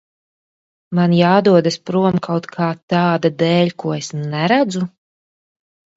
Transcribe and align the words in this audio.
Man 0.99 1.13
jādodas 1.17 1.77
prom 1.89 2.17
kaut 2.29 2.49
kā 2.55 2.69
tāda 2.95 3.33
dēļ, 3.43 3.73
ko 3.85 3.95
es 4.03 4.11
neredzu? 4.23 4.87